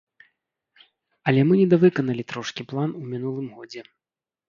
Але 1.31 1.45
мы 1.51 1.59
недавыканалі 1.61 2.27
трошкі 2.35 2.69
план 2.75 2.89
у 3.05 3.07
мінулым 3.15 3.47
годзе. 3.63 3.81